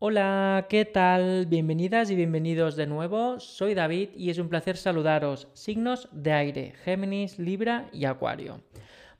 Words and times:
Hola, 0.00 0.66
¿qué 0.68 0.84
tal? 0.84 1.46
Bienvenidas 1.46 2.08
y 2.12 2.14
bienvenidos 2.14 2.76
de 2.76 2.86
nuevo. 2.86 3.40
Soy 3.40 3.74
David 3.74 4.10
y 4.14 4.30
es 4.30 4.38
un 4.38 4.48
placer 4.48 4.76
saludaros. 4.76 5.48
Signos 5.54 6.08
de 6.12 6.30
aire, 6.30 6.72
Géminis, 6.84 7.40
Libra 7.40 7.88
y 7.92 8.04
Acuario. 8.04 8.60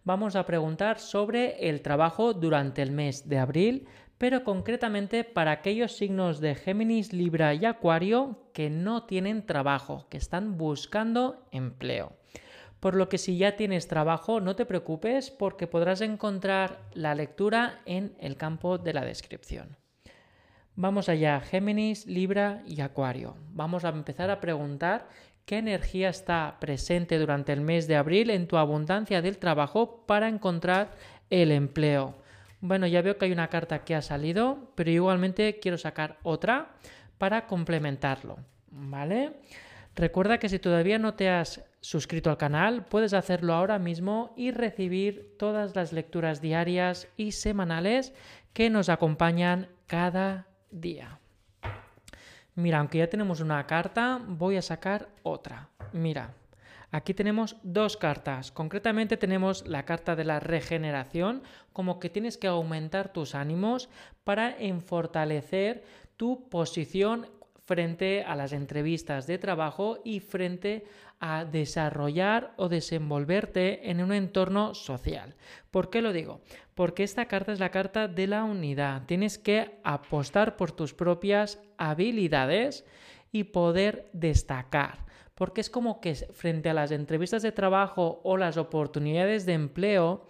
Vamos 0.04 0.36
a 0.36 0.46
preguntar 0.46 1.00
sobre 1.00 1.68
el 1.68 1.82
trabajo 1.82 2.32
durante 2.32 2.80
el 2.80 2.92
mes 2.92 3.28
de 3.28 3.38
abril, 3.38 3.88
pero 4.18 4.44
concretamente 4.44 5.24
para 5.24 5.50
aquellos 5.50 5.96
signos 5.96 6.38
de 6.38 6.54
Géminis, 6.54 7.12
Libra 7.12 7.54
y 7.54 7.64
Acuario 7.64 8.48
que 8.52 8.70
no 8.70 9.02
tienen 9.02 9.46
trabajo, 9.46 10.06
que 10.08 10.16
están 10.16 10.58
buscando 10.58 11.44
empleo. 11.50 12.12
Por 12.78 12.94
lo 12.94 13.08
que 13.08 13.18
si 13.18 13.36
ya 13.36 13.56
tienes 13.56 13.88
trabajo, 13.88 14.40
no 14.40 14.54
te 14.54 14.64
preocupes 14.64 15.32
porque 15.32 15.66
podrás 15.66 16.02
encontrar 16.02 16.78
la 16.94 17.16
lectura 17.16 17.80
en 17.84 18.14
el 18.20 18.36
campo 18.36 18.78
de 18.78 18.92
la 18.92 19.04
descripción. 19.04 19.76
Vamos 20.80 21.08
allá, 21.08 21.40
Géminis, 21.40 22.06
Libra 22.06 22.62
y 22.64 22.82
Acuario. 22.82 23.34
Vamos 23.50 23.84
a 23.84 23.88
empezar 23.88 24.30
a 24.30 24.40
preguntar 24.40 25.08
qué 25.44 25.58
energía 25.58 26.08
está 26.08 26.58
presente 26.60 27.18
durante 27.18 27.52
el 27.52 27.60
mes 27.60 27.88
de 27.88 27.96
abril 27.96 28.30
en 28.30 28.46
tu 28.46 28.56
abundancia 28.56 29.20
del 29.20 29.38
trabajo 29.38 30.04
para 30.06 30.28
encontrar 30.28 30.94
el 31.30 31.50
empleo. 31.50 32.14
Bueno, 32.60 32.86
ya 32.86 33.02
veo 33.02 33.18
que 33.18 33.24
hay 33.24 33.32
una 33.32 33.48
carta 33.48 33.82
que 33.84 33.96
ha 33.96 34.02
salido, 34.02 34.70
pero 34.76 34.92
igualmente 34.92 35.58
quiero 35.58 35.78
sacar 35.78 36.18
otra 36.22 36.76
para 37.18 37.48
complementarlo. 37.48 38.36
¿Vale? 38.70 39.32
Recuerda 39.96 40.38
que 40.38 40.48
si 40.48 40.60
todavía 40.60 41.00
no 41.00 41.14
te 41.14 41.28
has 41.28 41.64
suscrito 41.80 42.30
al 42.30 42.38
canal, 42.38 42.84
puedes 42.84 43.14
hacerlo 43.14 43.54
ahora 43.54 43.80
mismo 43.80 44.32
y 44.36 44.52
recibir 44.52 45.34
todas 45.40 45.74
las 45.74 45.92
lecturas 45.92 46.40
diarias 46.40 47.08
y 47.16 47.32
semanales 47.32 48.14
que 48.52 48.70
nos 48.70 48.88
acompañan 48.88 49.66
cada 49.88 50.46
día. 50.70 51.18
Mira, 52.54 52.80
aunque 52.80 52.98
ya 52.98 53.08
tenemos 53.08 53.40
una 53.40 53.64
carta, 53.66 54.20
voy 54.26 54.56
a 54.56 54.62
sacar 54.62 55.08
otra. 55.22 55.68
Mira, 55.92 56.34
aquí 56.90 57.14
tenemos 57.14 57.56
dos 57.62 57.96
cartas. 57.96 58.50
Concretamente 58.50 59.16
tenemos 59.16 59.66
la 59.66 59.84
carta 59.84 60.16
de 60.16 60.24
la 60.24 60.40
regeneración, 60.40 61.42
como 61.72 62.00
que 62.00 62.10
tienes 62.10 62.36
que 62.36 62.48
aumentar 62.48 63.12
tus 63.12 63.34
ánimos 63.34 63.88
para 64.24 64.56
fortalecer 64.84 65.84
tu 66.16 66.48
posición 66.48 67.28
frente 67.64 68.24
a 68.24 68.34
las 68.34 68.52
entrevistas 68.52 69.26
de 69.26 69.38
trabajo 69.38 69.98
y 70.02 70.20
frente 70.20 70.86
a 71.20 71.44
desarrollar 71.44 72.52
o 72.56 72.68
desenvolverte 72.68 73.90
en 73.90 74.02
un 74.02 74.12
entorno 74.12 74.74
social. 74.74 75.34
¿Por 75.70 75.90
qué 75.90 76.02
lo 76.02 76.12
digo? 76.12 76.40
Porque 76.74 77.02
esta 77.02 77.26
carta 77.26 77.52
es 77.52 77.60
la 77.60 77.70
carta 77.70 78.08
de 78.08 78.26
la 78.26 78.44
unidad. 78.44 79.02
Tienes 79.06 79.38
que 79.38 79.80
apostar 79.82 80.56
por 80.56 80.72
tus 80.72 80.94
propias 80.94 81.60
habilidades 81.76 82.84
y 83.32 83.44
poder 83.44 84.08
destacar. 84.12 85.06
Porque 85.34 85.60
es 85.60 85.70
como 85.70 86.00
que 86.00 86.14
frente 86.14 86.70
a 86.70 86.74
las 86.74 86.90
entrevistas 86.90 87.42
de 87.42 87.52
trabajo 87.52 88.20
o 88.24 88.36
las 88.36 88.56
oportunidades 88.56 89.46
de 89.46 89.54
empleo, 89.54 90.26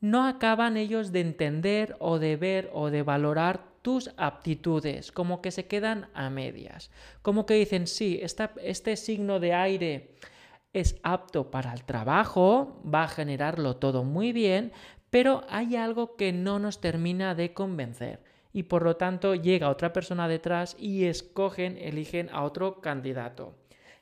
no 0.00 0.26
acaban 0.26 0.76
ellos 0.76 1.12
de 1.12 1.20
entender 1.20 1.96
o 1.98 2.18
de 2.18 2.36
ver 2.36 2.70
o 2.74 2.90
de 2.90 3.02
valorar 3.02 3.73
tus 3.84 4.10
aptitudes, 4.16 5.12
como 5.12 5.42
que 5.42 5.50
se 5.50 5.66
quedan 5.66 6.08
a 6.14 6.30
medias, 6.30 6.90
como 7.20 7.44
que 7.44 7.52
dicen, 7.52 7.86
sí, 7.86 8.18
este 8.22 8.96
signo 8.96 9.40
de 9.40 9.52
aire 9.52 10.14
es 10.72 10.98
apto 11.02 11.50
para 11.50 11.74
el 11.74 11.84
trabajo, 11.84 12.80
va 12.82 13.02
a 13.02 13.08
generarlo 13.08 13.76
todo 13.76 14.02
muy 14.02 14.32
bien, 14.32 14.72
pero 15.10 15.44
hay 15.50 15.76
algo 15.76 16.16
que 16.16 16.32
no 16.32 16.58
nos 16.58 16.80
termina 16.80 17.34
de 17.34 17.52
convencer 17.52 18.24
y 18.54 18.62
por 18.62 18.84
lo 18.84 18.96
tanto 18.96 19.34
llega 19.34 19.68
otra 19.68 19.92
persona 19.92 20.28
detrás 20.28 20.76
y 20.78 21.04
escogen, 21.04 21.76
eligen 21.76 22.30
a 22.32 22.42
otro 22.42 22.80
candidato. 22.80 23.54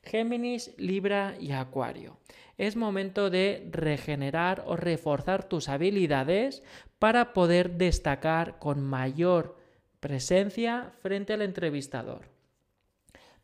Géminis, 0.05 0.75
Libra 0.79 1.35
y 1.41 1.51
Acuario. 1.51 2.19
Es 2.57 2.77
momento 2.77 3.31
de 3.31 3.69
regenerar 3.73 4.63
o 4.65 4.77
reforzar 4.77 5.43
tus 5.43 5.69
habilidades 5.69 6.63
para 7.01 7.33
poder 7.33 7.73
destacar 7.73 8.61
con 8.61 8.81
mayor 8.81 9.61
Presencia 10.03 10.91
frente 10.99 11.33
al 11.33 11.43
entrevistador. 11.43 12.23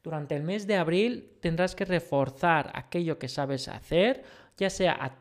Durante 0.03 0.35
el 0.35 0.43
mes 0.43 0.67
de 0.67 0.75
abril 0.75 1.37
tendrás 1.41 1.77
que 1.77 1.85
reforzar 1.85 2.73
aquello 2.75 3.17
que 3.17 3.29
sabes 3.29 3.69
hacer, 3.69 4.25
ya 4.57 4.69
sea 4.69 5.17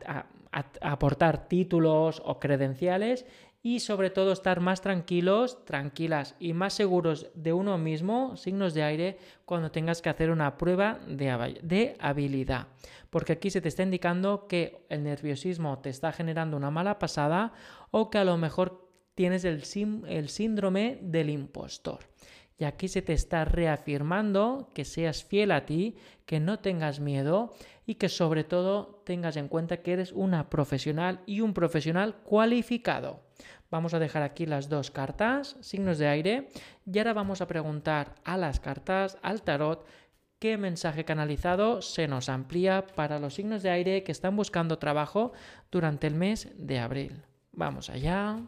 aportar 0.80 1.46
títulos 1.46 2.20
o 2.24 2.40
credenciales 2.40 3.24
y 3.62 3.78
sobre 3.78 4.10
todo 4.10 4.32
estar 4.32 4.58
más 4.58 4.80
tranquilos, 4.80 5.64
tranquilas 5.64 6.34
y 6.40 6.54
más 6.54 6.72
seguros 6.72 7.30
de 7.34 7.52
uno 7.52 7.78
mismo, 7.78 8.36
signos 8.36 8.74
de 8.74 8.82
aire, 8.82 9.18
cuando 9.44 9.70
tengas 9.70 10.02
que 10.02 10.08
hacer 10.08 10.32
una 10.32 10.58
prueba 10.58 10.98
de, 11.06 11.96
habilidad. 12.00 12.66
Porque 13.10 13.34
aquí 13.34 13.50
se 13.50 13.60
te 13.60 13.68
está 13.68 13.84
indicando 13.84 14.48
que 14.48 14.84
el 14.88 15.04
nerviosismo 15.04 15.78
te 15.78 15.90
está 15.90 16.10
generando 16.10 16.56
una 16.56 16.72
mala 16.72 16.98
pasada 16.98 17.52
o 17.92 18.10
que 18.10 18.18
a 18.18 18.24
lo 18.24 18.36
mejor 18.38 18.87
tienes 19.18 19.44
el, 19.44 19.64
síndrome 20.28 21.00
del 21.02 21.28
impostor. 21.28 21.98
Y 22.56 22.62
aquí 22.62 22.86
se 22.86 23.02
te 23.02 23.14
está 23.14 23.44
reafirmando 23.44 24.70
que 24.74 24.84
seas 24.84 25.24
fiel 25.24 25.50
a 25.50 25.66
ti, 25.66 25.96
que 26.24 26.38
no 26.38 26.60
tengas 26.60 27.00
miedo 27.00 27.52
y 27.84 27.96
que 27.96 28.08
sobre 28.08 28.44
todo 28.44 29.02
tengas 29.04 29.36
en 29.36 29.48
cuenta 29.48 29.78
que 29.78 29.94
eres 29.94 30.12
una 30.12 30.48
profesional 30.48 31.18
y 31.26 31.40
un 31.40 31.52
profesional 31.52 32.14
cualificado. 32.22 33.24
Vamos 33.72 33.92
a 33.92 33.98
dejar 33.98 34.22
aquí 34.22 34.46
las 34.46 34.68
dos 34.68 34.92
cartas, 34.92 35.56
signos 35.62 35.98
de 35.98 36.06
aire, 36.06 36.48
y 36.86 36.96
ahora 36.98 37.12
vamos 37.12 37.40
a 37.40 37.48
preguntar 37.48 38.14
a 38.22 38.36
las 38.36 38.60
cartas, 38.60 39.18
al 39.22 39.42
tarot, 39.42 39.84
qué 40.38 40.56
mensaje 40.58 41.04
canalizado 41.04 41.82
se 41.82 42.06
nos 42.06 42.28
amplía 42.28 42.86
para 42.94 43.18
los 43.18 43.34
signos 43.34 43.64
de 43.64 43.70
aire 43.70 44.04
que 44.04 44.12
están 44.12 44.36
buscando 44.36 44.78
trabajo 44.78 45.32
durante 45.72 46.06
el 46.06 46.14
mes 46.14 46.52
de 46.56 46.78
abril. 46.78 47.24
Vamos 47.50 47.90
allá. 47.90 48.40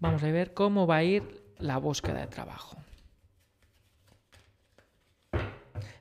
Vamos 0.00 0.22
a 0.22 0.30
ver 0.30 0.54
cómo 0.54 0.86
va 0.86 0.96
a 0.96 1.04
ir 1.04 1.42
la 1.58 1.78
búsqueda 1.78 2.20
de 2.20 2.26
trabajo. 2.28 2.76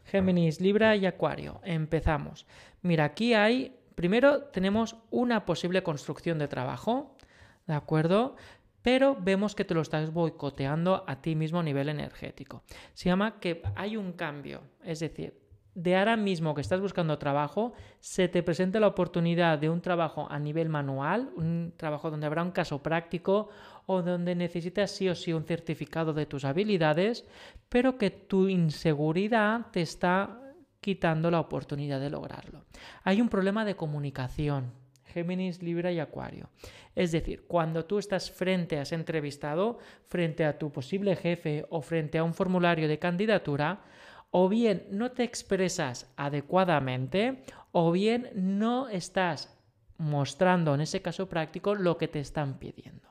Géminis, 0.05 0.61
Libra 0.61 0.95
y 0.95 1.05
Acuario. 1.05 1.59
Empezamos. 1.63 2.45
Mira, 2.81 3.05
aquí 3.05 3.33
hay, 3.33 3.75
primero 3.95 4.43
tenemos 4.43 4.95
una 5.09 5.45
posible 5.45 5.83
construcción 5.83 6.37
de 6.37 6.47
trabajo, 6.47 7.17
¿de 7.65 7.73
acuerdo? 7.73 8.35
Pero 8.81 9.17
vemos 9.19 9.55
que 9.55 9.65
te 9.65 9.73
lo 9.73 9.81
estás 9.81 10.13
boicoteando 10.13 11.03
a 11.07 11.21
ti 11.21 11.35
mismo 11.35 11.59
a 11.59 11.63
nivel 11.63 11.89
energético. 11.89 12.63
Se 12.93 13.09
llama 13.09 13.39
que 13.39 13.61
hay 13.75 13.97
un 13.97 14.13
cambio, 14.13 14.61
es 14.83 14.99
decir, 14.99 15.46
de 15.77 15.95
ahora 15.95 16.17
mismo 16.17 16.55
que 16.55 16.61
estás 16.61 16.81
buscando 16.81 17.19
trabajo, 17.19 17.73
se 17.99 18.27
te 18.27 18.41
presenta 18.41 18.79
la 18.79 18.87
oportunidad 18.87 19.59
de 19.59 19.69
un 19.69 19.79
trabajo 19.79 20.25
a 20.27 20.39
nivel 20.39 20.69
manual, 20.69 21.29
un 21.35 21.71
trabajo 21.77 22.09
donde 22.09 22.25
habrá 22.25 22.41
un 22.41 22.49
caso 22.49 22.81
práctico 22.81 23.49
o 23.85 24.01
donde 24.01 24.33
necesitas 24.33 24.89
sí 24.89 25.07
o 25.07 25.13
sí 25.13 25.33
un 25.33 25.43
certificado 25.43 26.13
de 26.13 26.25
tus 26.25 26.45
habilidades, 26.45 27.25
pero 27.69 27.99
que 27.99 28.09
tu 28.09 28.47
inseguridad 28.47 29.67
te 29.71 29.81
está 29.81 30.41
quitando 30.81 31.29
la 31.29 31.41
oportunidad 31.41 31.99
de 31.99 32.09
lograrlo. 32.09 32.65
Hay 33.03 33.21
un 33.21 33.29
problema 33.29 33.63
de 33.63 33.75
comunicación. 33.75 34.73
Géminis, 35.05 35.61
Libra 35.61 35.91
y 35.91 35.99
Acuario. 35.99 36.49
Es 36.95 37.11
decir, 37.11 37.45
cuando 37.47 37.85
tú 37.85 37.99
estás 37.99 38.31
frente 38.31 38.79
a 38.79 38.81
ese 38.81 38.95
entrevistado, 38.95 39.77
frente 40.07 40.43
a 40.43 40.57
tu 40.57 40.71
posible 40.71 41.15
jefe 41.15 41.65
o 41.69 41.81
frente 41.81 42.17
a 42.17 42.23
un 42.23 42.33
formulario 42.33 42.87
de 42.87 42.99
candidatura, 42.99 43.83
o 44.31 44.49
bien 44.49 44.87
no 44.91 45.11
te 45.11 45.23
expresas 45.23 46.11
adecuadamente 46.15 47.43
o 47.71 47.91
bien 47.91 48.29
no 48.35 48.89
estás 48.89 49.57
mostrando 49.97 50.75
en 50.75 50.81
ese 50.81 51.01
caso 51.01 51.27
práctico 51.27 51.75
lo 51.75 51.97
que 51.97 52.07
te 52.07 52.19
están 52.19 52.59
pidiendo. 52.59 53.07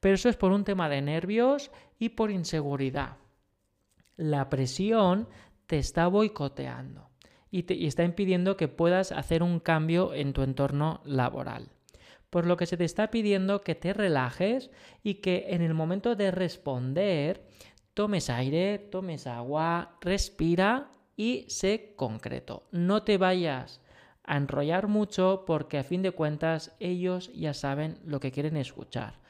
Pero 0.00 0.14
eso 0.14 0.28
es 0.28 0.36
por 0.36 0.52
un 0.52 0.64
tema 0.64 0.88
de 0.88 1.00
nervios 1.00 1.70
y 1.98 2.10
por 2.10 2.30
inseguridad. 2.30 3.16
La 4.16 4.48
presión 4.48 5.28
te 5.66 5.78
está 5.78 6.06
boicoteando 6.06 7.10
y, 7.50 7.64
te, 7.64 7.86
está 7.86 8.04
impidiendo 8.04 8.56
que 8.56 8.68
puedas 8.68 9.12
hacer 9.12 9.42
un 9.42 9.60
cambio 9.60 10.12
en 10.14 10.32
tu 10.32 10.42
entorno 10.42 11.00
laboral. 11.04 11.68
Por 12.30 12.46
lo 12.46 12.56
que 12.56 12.66
se 12.66 12.76
te 12.76 12.84
está 12.84 13.10
pidiendo 13.10 13.60
que 13.60 13.74
te 13.74 13.92
relajes 13.92 14.70
y 15.02 15.14
que 15.14 15.46
en 15.50 15.62
el 15.62 15.74
momento 15.74 16.16
de 16.16 16.30
responder 16.30 17.46
tomes 17.94 18.30
aire, 18.30 18.78
tomes 18.78 19.26
agua, 19.26 19.96
respira 20.00 20.90
y 21.16 21.44
sé 21.48 21.94
concreto. 21.96 22.64
No 22.70 23.02
te 23.02 23.18
vayas 23.18 23.80
a 24.24 24.36
enrollar 24.36 24.88
mucho 24.88 25.44
porque 25.46 25.78
a 25.78 25.84
fin 25.84 26.02
de 26.02 26.12
cuentas 26.12 26.74
ellos 26.80 27.30
ya 27.34 27.54
saben 27.54 27.98
lo 28.04 28.20
que 28.20 28.32
quieren 28.32 28.56
escuchar. 28.56 29.20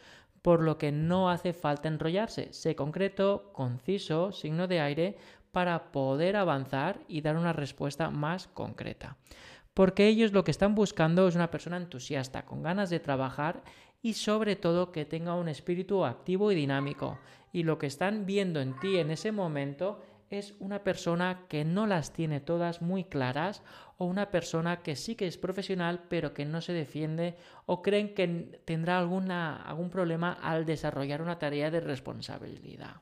Por 0.43 0.63
lo 0.63 0.77
que 0.77 0.91
no 0.93 1.31
hace 1.31 1.53
falta 1.53 1.89
enrollarse. 1.89 2.53
Sé 2.53 2.75
concreto, 2.75 3.53
conciso, 3.53 4.33
signo 4.33 4.67
de 4.67 4.81
aire 4.81 5.17
para 5.53 5.93
poder 5.93 6.37
avanzar 6.37 7.01
y 7.09 7.21
dar 7.21 7.37
una 7.37 7.53
respuesta 7.53 8.11
más 8.11 8.49
concreta. 8.49 9.17
Porque 9.75 10.07
ellos 10.07 10.33
lo 10.33 10.45
que 10.45 10.51
están 10.51 10.75
buscando 10.75 11.29
es 11.29 11.35
una 11.35 11.51
persona 11.51 11.77
entusiasta, 11.77 12.45
con 12.45 12.63
ganas 12.63 12.91
de 12.91 13.01
trabajar 13.01 13.63
y 14.03 14.15
sobre 14.15 14.57
todo 14.57 14.93
que 14.93 15.05
tenga 15.05 15.35
un 15.35 15.49
espíritu 15.49 16.05
activo 16.05 16.51
y 16.51 16.55
dinámico. 16.55 17.19
Y 17.53 17.65
lo 17.65 17.79
que 17.79 17.87
están 17.87 18.27
viendo 18.27 18.61
en 18.61 18.79
ti 18.81 18.99
en 18.99 19.11
ese 19.11 19.31
momento 19.31 20.03
es 20.31 20.55
una 20.59 20.83
persona 20.83 21.45
que 21.49 21.65
no 21.65 21.87
las 21.87 22.13
tiene 22.13 22.41
todas 22.41 22.81
muy 22.81 23.05
claras 23.05 23.63
o 23.99 24.07
una 24.07 24.31
persona 24.31 24.83
que 24.83 24.97
sí 24.97 25.15
que 25.15 25.27
es 25.27 25.37
profesional 25.37 26.05
pero 26.09 26.33
que 26.33 26.47
no 26.47 26.61
se 26.63 26.73
defiende 26.73 27.37
o 27.67 27.83
creen 27.83 28.15
que 28.15 28.61
tendrá 28.65 28.99
alguna, 28.99 29.63
algún 29.63 29.91
problema 29.91 30.33
al 30.33 30.65
desarrollar 30.65 31.21
una 31.21 31.39
tarea 31.39 31.71
de 31.71 31.81
responsabilidad. 31.81 32.97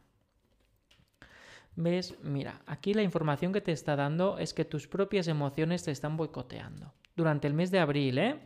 ¿Ves? 1.76 2.19
Mira, 2.23 2.61
aquí 2.67 2.94
la 2.94 3.03
información 3.03 3.53
que 3.53 3.61
te 3.61 3.73
está 3.73 3.96
dando 3.96 4.38
es 4.38 4.53
que 4.53 4.64
tus 4.64 4.88
propias 4.88 5.29
emociones 5.29 5.85
te 5.85 5.93
están 5.93 6.17
boicoteando. 6.17 6.93
Durante 7.17 7.46
el 7.46 7.55
mes 7.55 7.70
de 7.70 7.79
abril, 7.79 8.19
¿eh? 8.19 8.41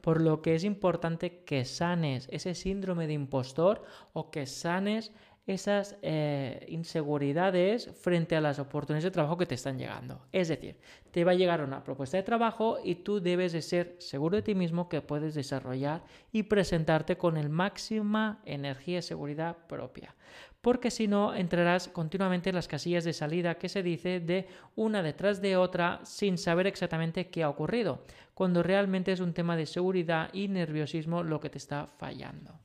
Por 0.00 0.22
lo 0.22 0.40
que 0.40 0.54
es 0.54 0.64
importante 0.64 1.44
que 1.44 1.64
sanes 1.66 2.26
ese 2.30 2.54
síndrome 2.54 3.06
de 3.06 3.12
impostor 3.12 3.82
o 4.14 4.30
que 4.30 4.46
sanes 4.46 5.12
esas 5.52 5.96
eh, 6.02 6.64
inseguridades 6.68 7.90
frente 8.00 8.36
a 8.36 8.40
las 8.40 8.58
oportunidades 8.58 9.04
de 9.04 9.10
trabajo 9.10 9.36
que 9.36 9.46
te 9.46 9.54
están 9.54 9.78
llegando. 9.78 10.20
Es 10.32 10.48
decir, 10.48 10.76
te 11.10 11.24
va 11.24 11.32
a 11.32 11.34
llegar 11.34 11.62
una 11.62 11.82
propuesta 11.82 12.16
de 12.16 12.22
trabajo 12.22 12.78
y 12.82 12.96
tú 12.96 13.20
debes 13.20 13.52
de 13.52 13.62
ser 13.62 13.96
seguro 13.98 14.36
de 14.36 14.42
ti 14.42 14.54
mismo 14.54 14.88
que 14.88 15.02
puedes 15.02 15.34
desarrollar 15.34 16.02
y 16.32 16.44
presentarte 16.44 17.16
con 17.16 17.36
el 17.36 17.48
máxima 17.48 18.40
energía 18.44 18.98
y 18.98 19.02
seguridad 19.02 19.56
propia. 19.66 20.14
Porque 20.60 20.90
si 20.90 21.08
no, 21.08 21.34
entrarás 21.34 21.88
continuamente 21.88 22.50
en 22.50 22.54
las 22.54 22.68
casillas 22.68 23.04
de 23.04 23.14
salida 23.14 23.56
que 23.56 23.68
se 23.68 23.82
dice 23.82 24.20
de 24.20 24.46
una 24.76 25.02
detrás 25.02 25.40
de 25.40 25.56
otra 25.56 26.00
sin 26.04 26.36
saber 26.36 26.66
exactamente 26.66 27.28
qué 27.28 27.42
ha 27.42 27.48
ocurrido, 27.48 28.04
cuando 28.34 28.62
realmente 28.62 29.10
es 29.10 29.20
un 29.20 29.32
tema 29.32 29.56
de 29.56 29.66
seguridad 29.66 30.28
y 30.32 30.48
nerviosismo 30.48 31.22
lo 31.22 31.40
que 31.40 31.50
te 31.50 31.58
está 31.58 31.86
fallando. 31.98 32.60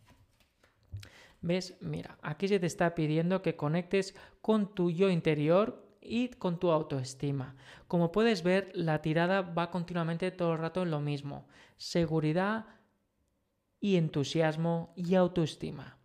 ¿Ves? 1.46 1.78
Mira, 1.80 2.18
aquí 2.24 2.48
se 2.48 2.60
te 2.60 2.66
está 2.66 2.96
pidiendo 2.96 3.44
que 3.44 3.56
conectes 3.56 4.16
con 4.42 4.74
tu 4.74 4.90
yo 4.90 5.12
interior 5.12 5.96
y 6.02 6.30
con 6.30 6.60
tu 6.60 6.72
autoestima. 6.72 7.56
Como 7.88 8.12
puedes 8.12 8.42
ver, 8.42 8.72
la 8.74 9.04
tirada 9.04 9.42
va 9.42 9.70
continuamente 9.70 10.32
todo 10.32 10.54
el 10.54 10.58
rato 10.58 10.82
en 10.82 10.90
lo 10.90 11.02
mismo. 11.02 11.48
Seguridad 11.78 12.66
y 13.80 13.98
entusiasmo 13.98 14.92
y 14.96 15.14
autoestima. 15.14 16.00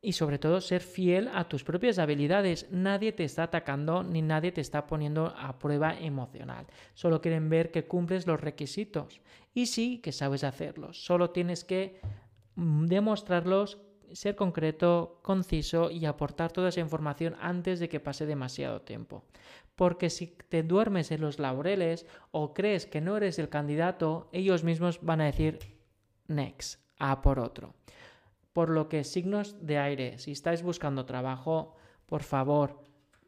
Y 0.00 0.12
sobre 0.12 0.38
todo 0.38 0.60
ser 0.60 0.82
fiel 0.82 1.30
a 1.34 1.48
tus 1.48 1.64
propias 1.64 1.98
habilidades. 1.98 2.70
Nadie 2.70 3.10
te 3.10 3.24
está 3.24 3.44
atacando 3.44 4.04
ni 4.04 4.22
nadie 4.22 4.52
te 4.52 4.60
está 4.60 4.86
poniendo 4.86 5.34
a 5.36 5.58
prueba 5.58 5.98
emocional. 5.98 6.68
Solo 6.94 7.20
quieren 7.20 7.48
ver 7.48 7.72
que 7.72 7.88
cumples 7.88 8.28
los 8.28 8.40
requisitos. 8.40 9.20
Y 9.52 9.66
sí 9.66 9.98
que 9.98 10.12
sabes 10.12 10.44
hacerlos. 10.44 11.04
Solo 11.04 11.30
tienes 11.30 11.64
que 11.64 12.00
mm, 12.54 12.86
demostrarlos 12.86 13.80
ser 14.14 14.36
concreto, 14.36 15.18
conciso 15.22 15.90
y 15.90 16.06
aportar 16.06 16.52
toda 16.52 16.68
esa 16.68 16.80
información 16.80 17.34
antes 17.40 17.80
de 17.80 17.88
que 17.88 18.00
pase 18.00 18.26
demasiado 18.26 18.82
tiempo. 18.82 19.24
Porque 19.74 20.08
si 20.08 20.28
te 20.48 20.62
duermes 20.62 21.10
en 21.10 21.20
los 21.20 21.40
laureles 21.40 22.06
o 22.30 22.54
crees 22.54 22.86
que 22.86 23.00
no 23.00 23.16
eres 23.16 23.38
el 23.38 23.48
candidato, 23.48 24.28
ellos 24.32 24.62
mismos 24.62 25.00
van 25.02 25.20
a 25.20 25.26
decir 25.26 25.58
next, 26.28 26.80
a 26.98 27.22
por 27.22 27.40
otro. 27.40 27.74
Por 28.52 28.70
lo 28.70 28.88
que 28.88 29.02
signos 29.02 29.66
de 29.66 29.78
aire, 29.78 30.18
si 30.18 30.30
estáis 30.30 30.62
buscando 30.62 31.06
trabajo, 31.06 31.74
por 32.06 32.22
favor, 32.22 32.84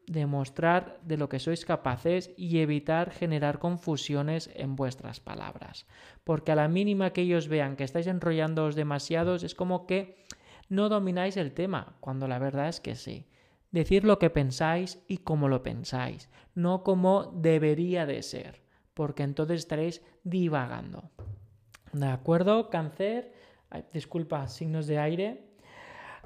demostrar 0.07 1.01
de 1.03 1.17
lo 1.17 1.27
que 1.27 1.39
sois 1.39 1.65
capaces 1.65 2.31
y 2.37 2.59
evitar 2.59 3.11
generar 3.11 3.59
confusiones 3.59 4.49
en 4.55 4.77
vuestras 4.77 5.19
palabras. 5.19 5.85
Porque 6.23 6.53
a 6.53 6.55
la 6.55 6.69
mínima 6.69 7.11
que 7.11 7.23
ellos 7.23 7.49
vean 7.49 7.75
que 7.75 7.83
estáis 7.83 8.07
enrollándoos 8.07 8.75
demasiados, 8.75 9.43
es 9.43 9.53
como 9.53 9.85
que 9.85 10.23
no 10.69 10.89
domináis 10.89 11.37
el 11.37 11.53
tema, 11.53 11.95
cuando 11.99 12.27
la 12.27 12.39
verdad 12.39 12.67
es 12.67 12.79
que 12.79 12.95
sí. 12.95 13.27
Decir 13.71 14.03
lo 14.03 14.17
que 14.19 14.29
pensáis 14.29 15.03
y 15.07 15.17
cómo 15.19 15.49
lo 15.49 15.63
pensáis, 15.63 16.29
no 16.55 16.83
como 16.83 17.25
debería 17.35 18.05
de 18.05 18.23
ser, 18.23 18.61
porque 18.93 19.23
entonces 19.23 19.59
estaréis 19.59 20.01
divagando. 20.23 21.11
¿De 21.93 22.07
acuerdo? 22.07 22.69
Cáncer, 22.69 23.33
disculpa, 23.93 24.47
signos 24.47 24.87
de 24.87 24.99
aire. 24.99 25.43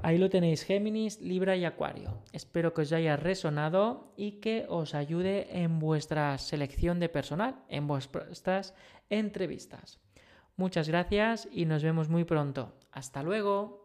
Ahí 0.03 0.17
lo 0.17 0.29
tenéis, 0.29 0.63
Géminis, 0.63 1.21
Libra 1.21 1.55
y 1.55 1.65
Acuario. 1.65 2.17
Espero 2.31 2.73
que 2.73 2.81
os 2.81 2.91
haya 2.91 3.17
resonado 3.17 4.13
y 4.17 4.39
que 4.39 4.65
os 4.67 4.95
ayude 4.95 5.61
en 5.61 5.79
vuestra 5.79 6.37
selección 6.37 6.99
de 6.99 7.09
personal, 7.09 7.63
en 7.69 7.87
vuestras 7.87 8.73
entrevistas. 9.09 9.99
Muchas 10.57 10.87
gracias 10.87 11.47
y 11.51 11.65
nos 11.65 11.83
vemos 11.83 12.09
muy 12.09 12.23
pronto. 12.23 12.73
Hasta 12.91 13.23
luego. 13.23 13.80